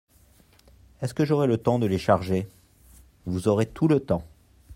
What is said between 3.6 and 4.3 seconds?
tout le temps.